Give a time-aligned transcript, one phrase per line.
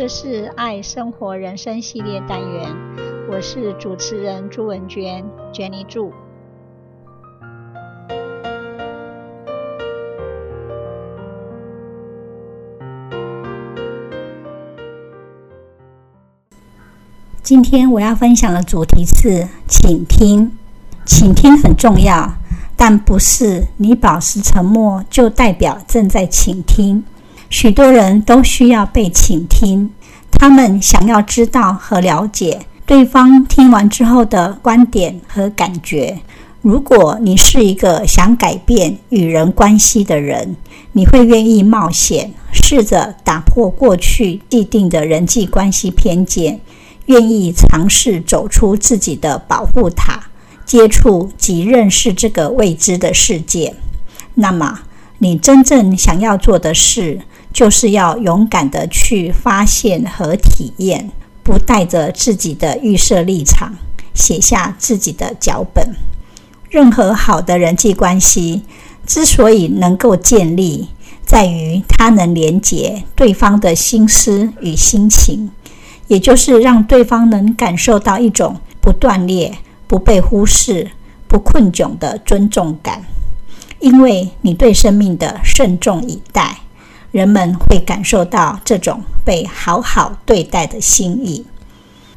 [0.00, 2.74] 这是爱生活人生系列单元，
[3.30, 5.22] 我是主持人朱文娟
[5.52, 6.10] ，Jenny 朱。
[17.42, 20.50] 今天我要分享的主题是倾听。
[21.04, 22.32] 倾听很重要，
[22.74, 27.04] 但不是你保持沉默就代表正在倾听。
[27.50, 29.90] 许多人都需要被倾听，
[30.30, 36.20] 他们想要知道和了解对方听完之后的观点和感觉。
[36.62, 40.56] 如果你是一个想改变与人关系的人，
[40.92, 46.60] 你会愿意冒险，试着打破过去既定的人际关系偏见，
[47.06, 50.28] 愿意尝试走出自己的保护塔，
[50.64, 53.74] 接触及认识这个未知的世界。
[54.34, 54.82] 那么，
[55.18, 61.10] 你真正想要做的事，就是要勇敢地去发现和体验，
[61.42, 63.74] 不带着自己的预设立场，
[64.14, 65.94] 写下自己的脚本。
[66.68, 68.62] 任何好的人际关系
[69.04, 70.88] 之所以能够建立，
[71.26, 75.50] 在于它能连接对方的心思与心情，
[76.06, 80.92] 也就是让对方能感受到一种不断裂、不被忽视、
[81.26, 83.02] 不困窘的尊重感。
[83.80, 86.58] 因为你对生命的慎重以待。
[87.12, 91.44] 人们会感受到这种被好好对待的心意。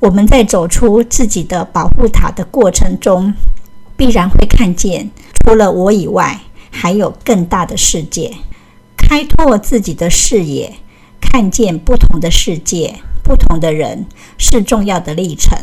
[0.00, 3.32] 我们在走出自己的保护塔的过程中，
[3.96, 5.10] 必然会看见
[5.44, 8.34] 除了我以外，还有更大的世界。
[8.96, 10.74] 开拓自己的视野，
[11.20, 14.06] 看见不同的世界、不同的人，
[14.38, 15.56] 是重要的历程。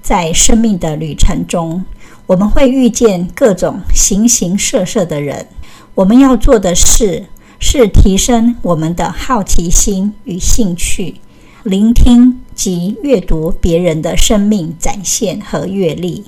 [0.00, 1.84] 在生命的旅程中，
[2.26, 5.48] 我们会遇见各种形形色色的人。
[5.94, 7.26] 我们要做的是。
[7.66, 11.14] 是提升我们的好奇心与兴趣，
[11.62, 16.26] 聆听及阅读别人的生命展现和阅历。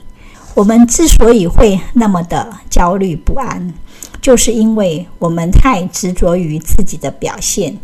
[0.55, 3.75] 我们之所以会那么的焦虑不安，
[4.23, 7.77] 就是因为我们太执着于自己的表现，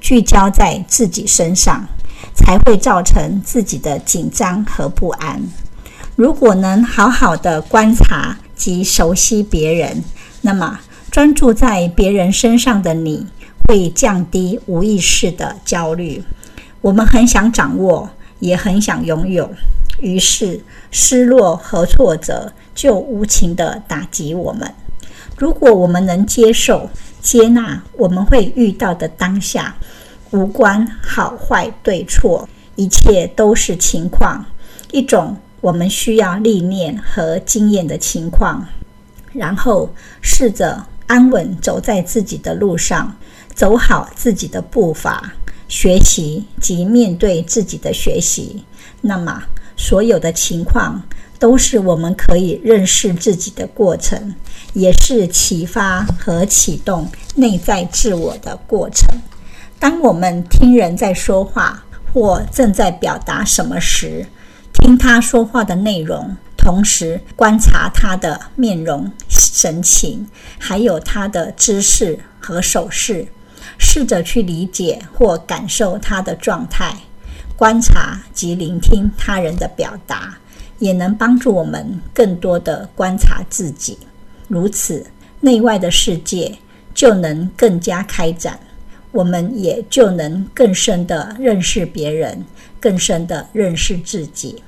[0.00, 1.86] 聚焦在自己身上，
[2.34, 5.42] 才会造成自己的紧张和不安。
[6.16, 10.02] 如果能好好的观察及熟悉别人，
[10.40, 10.80] 那么，
[11.14, 13.24] 专注在别人身上的你，
[13.68, 16.20] 会降低无意识的焦虑。
[16.80, 18.10] 我们很想掌握，
[18.40, 19.48] 也很想拥有，
[20.00, 20.60] 于是
[20.90, 24.68] 失落和挫折就无情地打击我们。
[25.38, 26.90] 如果我们能接受、
[27.22, 29.76] 接纳我们会遇到的当下，
[30.32, 34.44] 无关好坏对错，一切都是情况，
[34.90, 38.66] 一种我们需要历练和经验的情况，
[39.32, 39.88] 然后
[40.20, 40.84] 试着。
[41.06, 43.16] 安稳走在自己的路上，
[43.54, 45.32] 走好自己的步伐，
[45.68, 48.64] 学习及面对自己的学习。
[49.00, 49.42] 那么，
[49.76, 51.02] 所有的情况
[51.38, 54.34] 都是我们可以认识自己的过程，
[54.72, 59.06] 也是启发和启动内在自我的过程。
[59.78, 64.24] 当我们听人在说话或正在表达什么时，
[64.84, 66.36] 听他说话的内容。
[66.58, 70.26] 同时观察他的面容、神情，
[70.58, 73.26] 还有他的姿势和手势，
[73.78, 76.94] 试着去理解或感受他的状态。
[77.56, 80.36] 观察及聆听他人的表达，
[80.78, 83.96] 也能帮助我们更多地观察自己。
[84.48, 85.06] 如此，
[85.40, 86.58] 内外的世界
[86.92, 88.60] 就能更加开展，
[89.12, 92.44] 我们也就能更深地认识别人，
[92.78, 94.62] 更深地认识自己。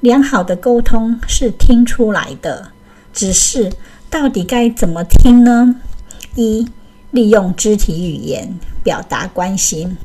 [0.00, 2.70] 良好的沟通是听出来的，
[3.12, 3.72] 只是
[4.10, 5.76] 到底该怎么听呢？
[6.34, 6.68] 一、
[7.10, 9.96] 利用肢体语言表达关心，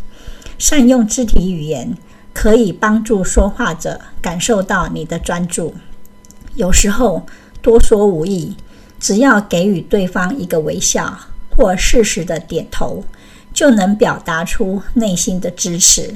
[0.57, 1.97] 善用肢体语言
[2.33, 5.75] 可以帮助说话者感受到你的专注。
[6.55, 7.25] 有时候
[7.61, 8.55] 多说无益，
[8.99, 11.19] 只要给予对方一个微笑
[11.55, 13.03] 或适时的点头，
[13.53, 16.15] 就能表达出内心的支持。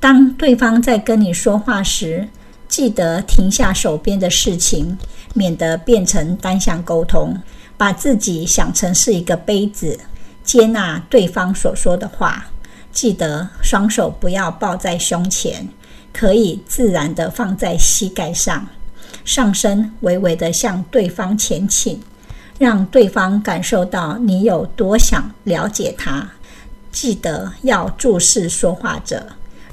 [0.00, 2.28] 当对方在跟你说话时，
[2.72, 4.96] 记得停下手边的事情，
[5.34, 7.38] 免得变成单向沟通。
[7.76, 10.00] 把自己想成是一个杯子，
[10.42, 12.46] 接纳对方所说的话。
[12.90, 15.68] 记得双手不要抱在胸前，
[16.14, 18.66] 可以自然地放在膝盖上，
[19.22, 22.00] 上身微微地向对方前倾，
[22.58, 26.26] 让对方感受到你有多想了解他。
[26.90, 29.26] 记得要注视说话者，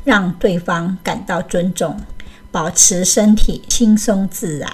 [0.04, 1.98] 让对方感到尊重。
[2.52, 4.70] 保持身体轻松自然。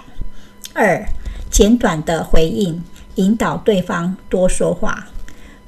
[0.73, 1.07] 二、
[1.49, 2.83] 简短的回应，
[3.15, 5.07] 引导对方多说话。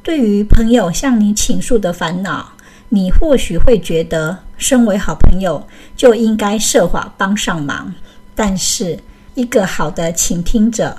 [0.04, 2.54] 对于朋友向你倾诉的烦恼，
[2.89, 7.94] 你或许会觉得，身为好朋友就应该设法帮上忙。
[8.33, 8.98] 但是，
[9.36, 10.95] 一个好的倾听者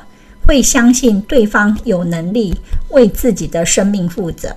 [0.47, 2.55] 会相信对方有能力
[2.91, 4.55] 为自己的生命负责，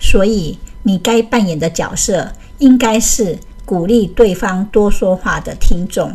[0.00, 3.38] 所以你该扮演的角色应该是
[3.72, 6.12] 鼓励对方多说话的听众，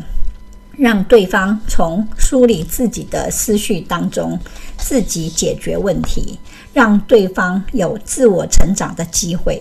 [0.77, 4.39] 让对方从梳理自己的思绪当中
[4.77, 6.37] 自己解决问题，
[6.71, 9.59] 让对方有自我成长的机会。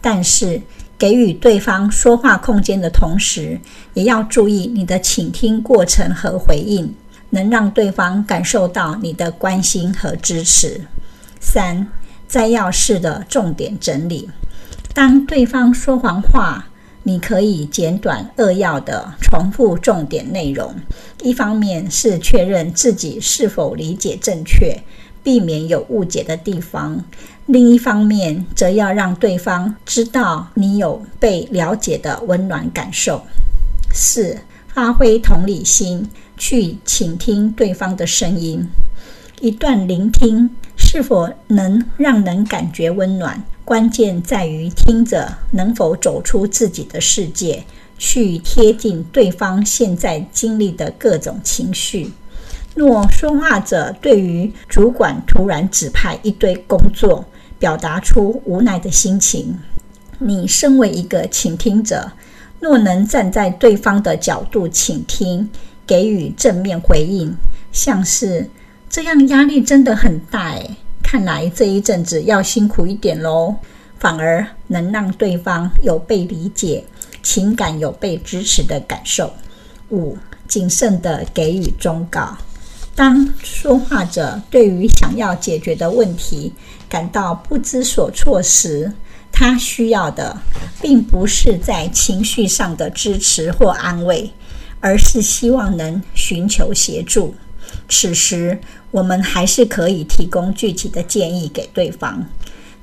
[0.00, 0.62] 但是，
[0.96, 3.58] 给予对方说话空间的同时，
[3.94, 6.94] 也要注意你的倾听过程和回应，
[7.30, 10.80] 能让对方感受到你的关心和支持。
[11.40, 11.88] 三、
[12.28, 14.30] 摘要式的重点整理：
[14.94, 16.68] 当对方说完话，
[17.06, 20.74] 你可以简短扼要地重复重点内容，
[21.22, 24.76] 一方面是确认自己是否理解正确。
[25.22, 27.04] 避免有误解的地方。
[27.46, 33.22] 另一方面，则要让对方知道你有被了解的温暖感受。
[33.92, 34.38] 四、
[34.68, 38.64] 发挥同理心，去倾听对方的声音。
[39.40, 47.62] 一段聆听是否能让人感觉温暖，关键在于听者能否走出自己的世界，
[47.98, 52.10] 去贴近对方现在经历的各种情绪。
[52.74, 57.22] 若说话者对于主管突然指派一堆工作，
[57.58, 59.58] 表达出无奈的心情，
[60.18, 62.10] 你身为一个倾听者，
[62.58, 65.50] 若能站在对方的角度倾听，
[65.86, 67.34] 给予正面回应，
[67.70, 68.48] 像是
[68.96, 73.54] 这样压力真的很大诶，看来这一阵子要辛苦一点喽，
[73.98, 76.82] 反而能让对方有被理解、
[77.22, 79.30] 情感有被支持的感受。
[79.90, 80.16] 五、
[80.48, 82.38] 谨慎地给予忠告。
[82.94, 86.50] 当说话者对于想要解决的问题
[86.88, 88.90] 感到不知所措时，
[89.30, 90.34] 他需要的
[90.80, 94.32] 并不是在情绪上的支持或安慰，
[94.80, 97.34] 而是希望能寻求协助。
[97.88, 98.58] 此时，
[98.90, 102.26] 我们还是可以提供具体的建议给对方。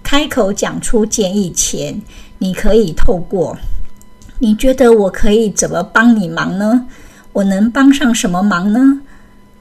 [0.01, 2.01] 开口讲出建议前，
[2.37, 3.57] 你可以透过
[4.39, 6.87] “你觉得我可以怎么帮你忙呢？
[7.31, 9.01] 我能帮上什么忙呢？”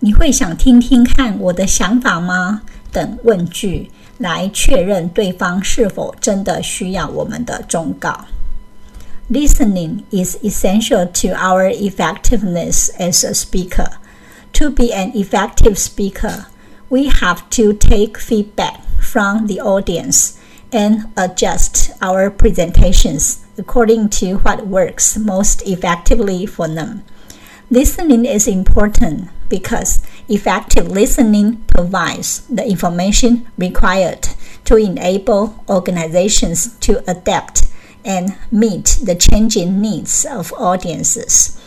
[0.04, 2.62] 你会想听听看我的想法吗？
[2.90, 8.26] 等问句来确认对方是否真的需要我们的忠告。
[9.30, 13.86] Listening is essential to our effectiveness as a speaker.
[14.54, 16.46] To be an effective speaker,
[16.90, 20.38] we have to take feedback from the audience
[20.70, 27.04] and adjust our presentations according to what works most effectively for them.
[27.70, 34.28] Listening is important because effective listening provides the information required
[34.64, 37.64] to enable organizations to adapt
[38.04, 41.58] and meet the changing needs of audiences.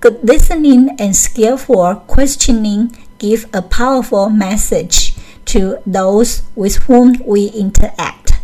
[0.00, 5.16] Good listening and skillful questioning give a powerful message
[5.46, 8.34] to those with whom we interact.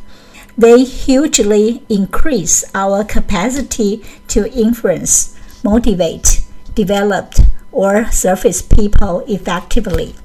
[0.58, 6.40] They hugely increase our capacity to influence, motivate,
[6.74, 7.34] develop,
[7.70, 10.16] or surface people effectively.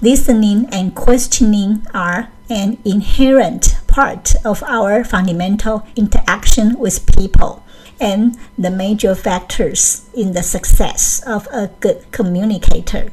[0.00, 7.63] Listening and questioning are an inherent part of our fundamental interaction with people
[8.04, 13.10] and the major factors in the success of a good communicator.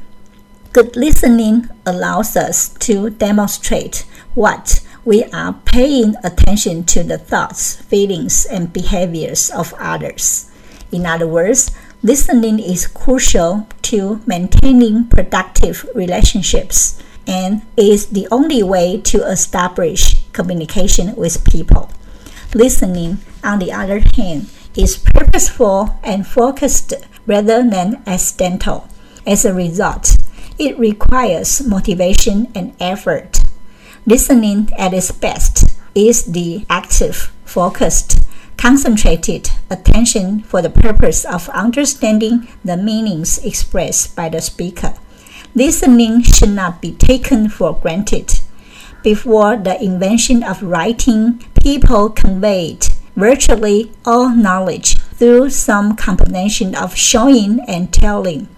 [0.72, 8.44] Good listening allows us to demonstrate what we are paying attention to the thoughts, feelings,
[8.44, 10.50] and behaviors of others.
[10.92, 11.72] In other words,
[12.04, 21.14] Listening is crucial to maintaining productive relationships and is the only way to establish communication
[21.14, 21.92] with people.
[22.54, 26.94] Listening, on the other hand, is purposeful and focused
[27.26, 28.88] rather than accidental.
[29.26, 30.16] As a result,
[30.58, 33.44] it requires motivation and effort.
[34.06, 38.22] Listening at its best is the active, focused,
[38.56, 44.94] concentrated attention for the purpose of understanding the meanings expressed by the speaker.
[45.54, 48.40] Listening should not be taken for granted.
[49.02, 57.60] Before the invention of writing, people conveyed virtually all knowledge through some combination of showing
[57.68, 58.48] and telling.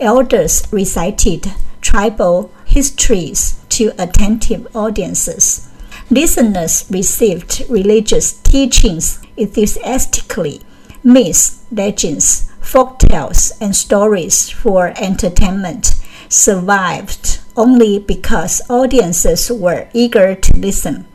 [0.00, 5.68] Elders recited tribal histories to attentive audiences.
[6.10, 10.60] Listeners received religious teachings enthusiastically.
[11.02, 15.94] Myths, legends, folk tales, and stories for entertainment
[16.28, 21.06] survived only because audiences were eager to listen.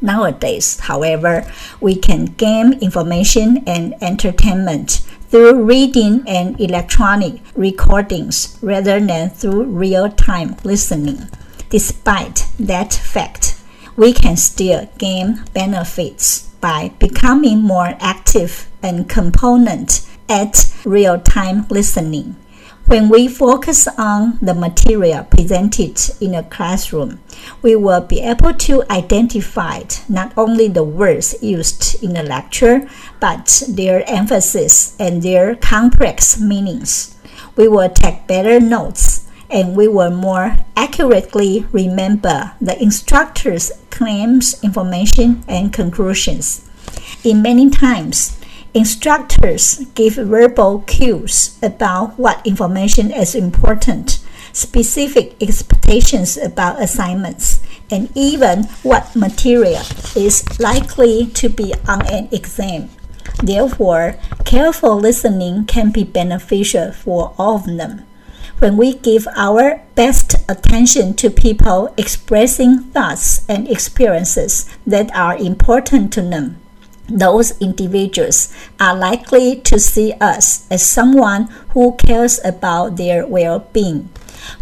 [0.00, 1.50] Nowadays, however,
[1.80, 10.08] we can gain information and entertainment through reading and electronic recordings rather than through real
[10.10, 11.28] time listening.
[11.70, 13.60] Despite that fact,
[13.96, 22.36] we can still gain benefits by becoming more active and component at real time listening.
[22.88, 27.20] When we focus on the material presented in a classroom,
[27.60, 32.88] we will be able to identify not only the words used in the lecture,
[33.20, 37.14] but their emphasis and their complex meanings.
[37.56, 45.44] We will take better notes and we will more accurately remember the instructor's claims, information,
[45.46, 46.64] and conclusions.
[47.22, 48.37] In many times,
[48.74, 54.20] Instructors give verbal cues about what information is important,
[54.52, 57.60] specific expectations about assignments,
[57.90, 59.82] and even what material
[60.14, 62.90] is likely to be on an exam.
[63.42, 68.04] Therefore, careful listening can be beneficial for all of them.
[68.58, 76.12] When we give our best attention to people expressing thoughts and experiences that are important
[76.14, 76.60] to them,
[77.08, 84.10] those individuals are likely to see us as someone who cares about their well being.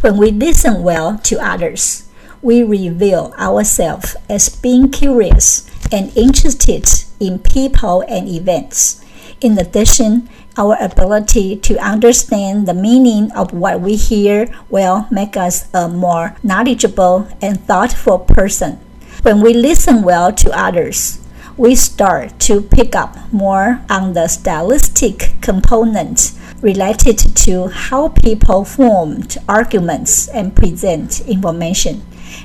[0.01, 2.09] When we listen well to others,
[2.43, 6.87] we reveal ourselves as being curious and interested
[7.21, 9.05] in people and events.
[9.41, 15.69] In addition, our ability to understand the meaning of what we hear will make us
[15.75, 18.79] a more knowledgeable and thoughtful person.
[19.23, 21.21] When we listen well to others,
[21.57, 29.39] we start to pick up more on the stylistic components related to how people formed
[29.49, 32.03] arguments and present information.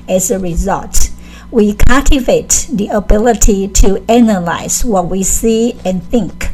[0.08, 1.10] As a result,
[1.50, 6.50] we cultivate the ability to analyze what we see and think.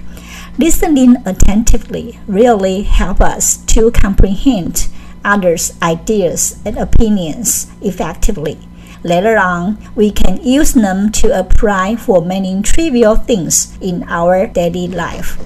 [0.58, 4.88] Listening attentively really helps us to comprehend
[5.24, 8.58] others' ideas and opinions effectively.
[9.03, 14.89] Later on, we can use them to apply for many trivial things in our daily
[14.89, 15.37] life.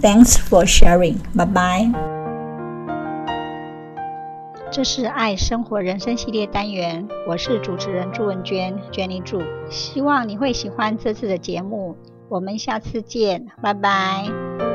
[0.00, 1.18] Thanks for sharing.
[1.34, 1.94] Bye bye.
[4.72, 9.40] 这是爱生活人生系列单元，我是主持人朱文娟，Jenny 朱。
[9.70, 11.96] 希望你会喜欢这次的节目，
[12.28, 14.67] 我们下次见，拜拜。